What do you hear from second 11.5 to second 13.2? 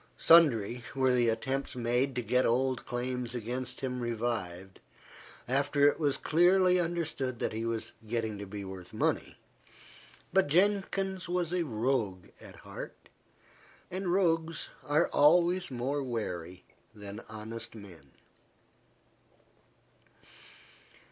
a rogue at heart,